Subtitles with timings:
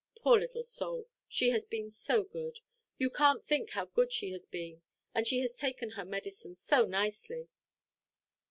[0.15, 1.05] Poor little soul!
[1.27, 2.59] she has been so good.
[2.97, 4.81] You canʼt think how good she has been.
[5.13, 7.49] And she has taken her medicine so nicely."